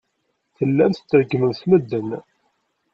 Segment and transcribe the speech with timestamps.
[0.57, 2.09] Tellamt treggmemt medden.